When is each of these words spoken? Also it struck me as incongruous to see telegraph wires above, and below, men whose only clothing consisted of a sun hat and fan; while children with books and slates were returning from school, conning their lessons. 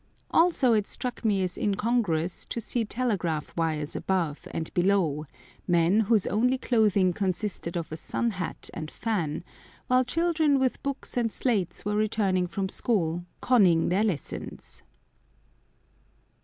Also 0.31 0.73
it 0.73 0.87
struck 0.87 1.23
me 1.23 1.43
as 1.43 1.59
incongruous 1.59 2.47
to 2.47 2.59
see 2.59 2.83
telegraph 2.83 3.55
wires 3.55 3.95
above, 3.95 4.47
and 4.49 4.73
below, 4.73 5.27
men 5.67 5.99
whose 5.99 6.25
only 6.25 6.57
clothing 6.57 7.13
consisted 7.13 7.77
of 7.77 7.91
a 7.91 7.95
sun 7.97 8.31
hat 8.31 8.71
and 8.73 8.89
fan; 8.89 9.43
while 9.85 10.03
children 10.03 10.57
with 10.57 10.81
books 10.81 11.17
and 11.17 11.31
slates 11.31 11.85
were 11.85 11.93
returning 11.95 12.47
from 12.47 12.67
school, 12.67 13.25
conning 13.41 13.89
their 13.89 14.03
lessons. 14.03 14.81